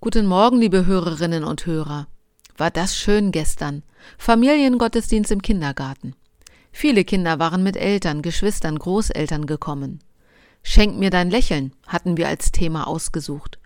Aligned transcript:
Guten 0.00 0.26
Morgen, 0.26 0.60
liebe 0.60 0.86
Hörerinnen 0.86 1.42
und 1.42 1.66
Hörer. 1.66 2.06
War 2.56 2.70
das 2.70 2.96
schön 2.96 3.32
gestern? 3.32 3.82
Familiengottesdienst 4.16 5.32
im 5.32 5.42
Kindergarten. 5.42 6.14
Viele 6.70 7.02
Kinder 7.02 7.40
waren 7.40 7.64
mit 7.64 7.76
Eltern, 7.76 8.22
Geschwistern, 8.22 8.78
Großeltern 8.78 9.46
gekommen. 9.46 9.98
Schenk 10.62 10.96
mir 11.00 11.10
dein 11.10 11.32
Lächeln 11.32 11.72
hatten 11.88 12.16
wir 12.16 12.28
als 12.28 12.52
Thema 12.52 12.86
ausgesucht 12.86 13.58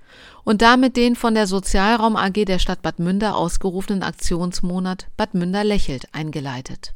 und 0.42 0.62
damit 0.62 0.96
den 0.96 1.16
von 1.16 1.34
der 1.34 1.46
Sozialraum 1.46 2.16
AG 2.16 2.46
der 2.46 2.58
Stadt 2.58 2.80
Bad 2.80 2.98
Münder 2.98 3.36
ausgerufenen 3.36 4.02
Aktionsmonat 4.02 5.08
Bad 5.18 5.34
Münder 5.34 5.64
lächelt 5.64 6.06
eingeleitet. 6.12 6.94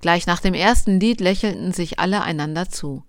Gleich 0.00 0.28
nach 0.28 0.38
dem 0.38 0.54
ersten 0.54 1.00
Lied 1.00 1.20
lächelten 1.20 1.72
sich 1.72 1.98
alle 1.98 2.22
einander 2.22 2.68
zu, 2.68 3.02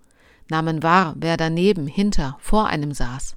nahmen 0.49 0.81
wahr, 0.81 1.13
wer 1.15 1.37
daneben, 1.37 1.85
hinter, 1.85 2.37
vor 2.39 2.65
einem 2.65 2.91
saß. 2.91 3.35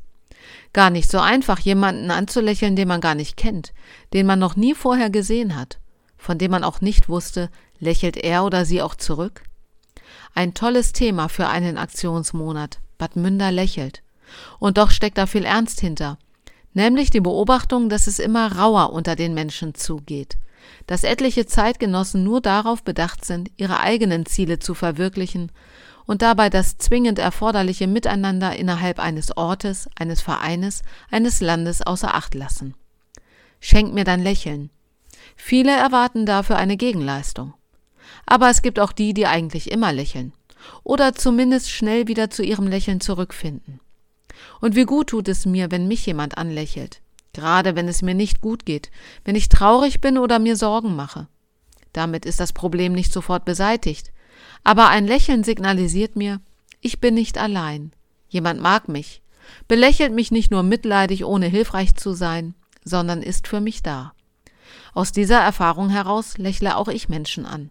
Gar 0.73 0.91
nicht 0.91 1.11
so 1.11 1.19
einfach, 1.19 1.59
jemanden 1.59 2.11
anzulächeln, 2.11 2.77
den 2.77 2.89
man 2.89 3.01
gar 3.01 3.15
nicht 3.15 3.37
kennt, 3.37 3.73
den 4.13 4.27
man 4.27 4.39
noch 4.39 4.57
nie 4.57 4.75
vorher 4.75 5.11
gesehen 5.11 5.57
hat, 5.57 5.79
von 6.17 6.39
dem 6.39 6.51
man 6.51 6.65
auch 6.65 6.81
nicht 6.81 7.09
wusste, 7.09 7.51
lächelt 7.79 8.17
er 8.17 8.45
oder 8.45 8.65
sie 8.65 8.83
auch 8.83 8.95
zurück? 8.95 9.43
Ein 10.35 10.55
tolles 10.55 10.93
Thema 10.93 11.29
für 11.29 11.49
einen 11.49 11.79
Aktionsmonat. 11.79 12.79
Bad 12.99 13.17
Münder 13.17 13.51
lächelt. 13.51 14.03
Und 14.59 14.79
doch 14.79 14.91
steckt 14.91 15.19
da 15.19 15.27
viel 15.27 15.45
Ernst 15.45 15.81
hinter. 15.81 16.19
Nämlich 16.77 17.09
die 17.09 17.23
Beobachtung, 17.23 17.89
dass 17.89 18.07
es 18.07 18.19
immer 18.19 18.53
rauer 18.53 18.93
unter 18.93 19.17
den 19.17 19.33
Menschen 19.33 19.75
zugeht. 19.75 20.37
Dass 20.87 21.05
etliche 21.05 21.47
Zeitgenossen 21.47 22.23
nur 22.23 22.43
darauf 22.43 22.83
bedacht 22.83 23.25
sind, 23.25 23.51
ihre 23.57 23.81
eigenen 23.81 24.27
Ziele 24.27 24.59
zu 24.59 24.75
verwirklichen 24.75 25.51
und 26.05 26.21
dabei 26.21 26.51
das 26.51 26.77
zwingend 26.77 27.19
erforderliche 27.19 27.87
Miteinander 27.87 28.55
innerhalb 28.57 28.99
eines 28.99 29.35
Ortes, 29.39 29.89
eines 29.99 30.21
Vereines, 30.21 30.83
eines 31.11 31.41
Landes 31.41 31.81
außer 31.81 32.15
Acht 32.15 32.35
lassen. 32.35 32.75
Schenk 33.59 33.95
mir 33.95 34.05
dein 34.05 34.23
Lächeln. 34.23 34.69
Viele 35.35 35.75
erwarten 35.75 36.27
dafür 36.27 36.57
eine 36.57 36.77
Gegenleistung. 36.77 37.55
Aber 38.27 38.51
es 38.51 38.61
gibt 38.61 38.81
auch 38.81 38.93
die, 38.93 39.15
die 39.15 39.27
eigentlich 39.27 39.71
immer 39.71 39.95
lächeln 39.95 40.35
oder 40.85 41.15
zumindest 41.15 41.71
schnell 41.71 42.07
wieder 42.07 42.29
zu 42.29 42.43
ihrem 42.43 42.67
Lächeln 42.67 43.01
zurückfinden. 43.01 43.81
Und 44.61 44.75
wie 44.75 44.85
gut 44.85 45.09
tut 45.09 45.29
es 45.29 45.47
mir, 45.47 45.71
wenn 45.71 45.89
mich 45.89 46.07
jemand 46.07 46.39
anlächelt, 46.39 47.01
gerade 47.33 47.77
wenn 47.77 47.89
es 47.89 48.03
mir 48.03 48.15
nicht 48.15 48.41
gut 48.41 48.65
geht, 48.65 48.91
wenn 49.25 49.37
ich 49.37 49.49
traurig 49.49 50.01
bin 50.01 50.19
oder 50.19 50.39
mir 50.39 50.57
Sorgen 50.57 50.97
mache. 50.97 51.29
Damit 51.93 52.27
ist 52.27 52.41
das 52.41 52.53
Problem 52.53 52.93
nicht 52.93 53.13
sofort 53.13 53.45
beseitigt, 53.45 54.13
aber 54.65 54.89
ein 54.89 55.07
Lächeln 55.07 55.45
signalisiert 55.45 56.17
mir, 56.17 56.41
ich 56.81 57.01
bin 57.01 57.15
nicht 57.15 57.39
allein. 57.39 57.93
Jemand 58.29 58.61
mag 58.61 58.89
mich, 58.89 59.23
belächelt 59.69 60.13
mich 60.13 60.31
nicht 60.31 60.51
nur 60.51 60.63
mitleidig, 60.63 61.25
ohne 61.25 61.47
hilfreich 61.47 61.95
zu 61.95 62.13
sein, 62.13 62.55
sondern 62.85 63.23
ist 63.23 63.49
für 63.49 63.61
mich 63.61 63.83
da. 63.83 64.13
Aus 64.95 65.13
dieser 65.13 65.41
Erfahrung 65.41 65.91
heraus 65.91 66.39
lächle 66.39 66.77
auch 66.77 66.89
ich 66.89 67.09
Menschen 67.09 67.47
an. 67.47 67.71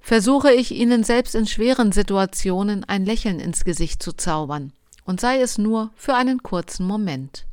Versuche 0.00 0.52
ich 0.52 0.72
ihnen 0.72 1.04
selbst 1.04 1.34
in 1.34 1.46
schweren 1.46 1.92
Situationen 1.92 2.84
ein 2.84 3.04
Lächeln 3.04 3.40
ins 3.40 3.64
Gesicht 3.64 4.02
zu 4.02 4.12
zaubern, 4.12 4.72
und 5.08 5.22
sei 5.22 5.40
es 5.40 5.56
nur 5.56 5.90
für 5.96 6.14
einen 6.14 6.42
kurzen 6.42 6.86
Moment. 6.86 7.46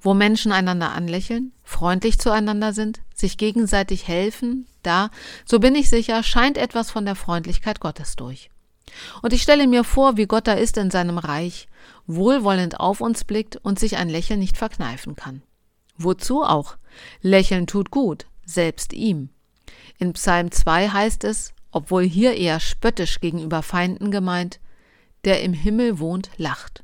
Wo 0.00 0.14
Menschen 0.14 0.50
einander 0.50 0.90
anlächeln, 0.90 1.52
freundlich 1.62 2.18
zueinander 2.18 2.72
sind, 2.72 3.00
sich 3.14 3.38
gegenseitig 3.38 4.08
helfen, 4.08 4.66
da, 4.82 5.10
so 5.44 5.60
bin 5.60 5.76
ich 5.76 5.88
sicher, 5.88 6.24
scheint 6.24 6.58
etwas 6.58 6.90
von 6.90 7.04
der 7.04 7.14
Freundlichkeit 7.14 7.78
Gottes 7.78 8.16
durch. 8.16 8.50
Und 9.22 9.32
ich 9.32 9.42
stelle 9.42 9.68
mir 9.68 9.84
vor, 9.84 10.16
wie 10.16 10.26
Gott 10.26 10.48
da 10.48 10.54
ist 10.54 10.76
in 10.76 10.90
seinem 10.90 11.18
Reich, 11.18 11.68
wohlwollend 12.08 12.80
auf 12.80 13.00
uns 13.00 13.22
blickt 13.22 13.54
und 13.54 13.78
sich 13.78 13.96
ein 13.96 14.08
Lächeln 14.08 14.40
nicht 14.40 14.56
verkneifen 14.56 15.14
kann. 15.14 15.42
Wozu 15.98 16.42
auch? 16.42 16.78
Lächeln 17.22 17.68
tut 17.68 17.92
gut, 17.92 18.26
selbst 18.44 18.92
ihm. 18.92 19.28
In 19.98 20.14
Psalm 20.14 20.50
2 20.50 20.88
heißt 20.88 21.22
es, 21.22 21.52
obwohl 21.70 22.02
hier 22.02 22.34
eher 22.34 22.58
spöttisch 22.58 23.20
gegenüber 23.20 23.62
Feinden 23.62 24.10
gemeint, 24.10 24.58
der 25.28 25.42
im 25.42 25.52
Himmel 25.52 25.98
wohnt, 25.98 26.30
lacht. 26.38 26.82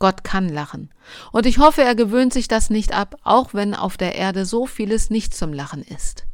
Gott 0.00 0.24
kann 0.24 0.48
lachen. 0.48 0.90
Und 1.30 1.46
ich 1.46 1.58
hoffe, 1.58 1.82
er 1.82 1.94
gewöhnt 1.94 2.32
sich 2.32 2.48
das 2.48 2.68
nicht 2.68 2.92
ab, 2.92 3.14
auch 3.22 3.54
wenn 3.54 3.72
auf 3.72 3.96
der 3.96 4.16
Erde 4.16 4.46
so 4.46 4.66
vieles 4.66 5.10
nicht 5.10 5.32
zum 5.32 5.52
Lachen 5.52 5.84
ist. 5.84 6.26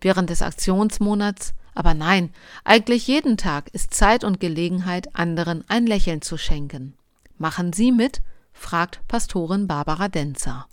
Während 0.00 0.30
des 0.30 0.42
Aktionsmonats, 0.42 1.54
aber 1.74 1.92
nein, 1.92 2.32
eigentlich 2.62 3.08
jeden 3.08 3.36
Tag 3.36 3.68
ist 3.74 3.94
Zeit 3.94 4.22
und 4.22 4.38
Gelegenheit, 4.38 5.16
anderen 5.16 5.64
ein 5.66 5.88
Lächeln 5.88 6.22
zu 6.22 6.38
schenken. 6.38 6.94
Machen 7.36 7.72
Sie 7.72 7.90
mit? 7.90 8.22
fragt 8.52 9.00
Pastorin 9.08 9.66
Barbara 9.66 10.06
Denzer. 10.06 10.68